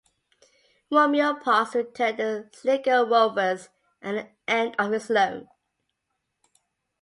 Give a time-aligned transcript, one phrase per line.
[0.89, 3.69] Romeo Parkes returned to Sligo Rovers
[4.01, 4.13] at
[4.47, 5.47] the end of his loan.